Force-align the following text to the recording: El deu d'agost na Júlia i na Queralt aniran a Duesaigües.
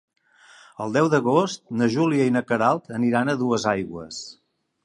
El 0.85 0.95
deu 0.95 1.09
d'agost 1.15 1.63
na 1.81 1.89
Júlia 1.97 2.27
i 2.31 2.33
na 2.39 2.43
Queralt 2.53 2.91
aniran 3.01 3.31
a 3.35 3.39
Duesaigües. 3.43 4.23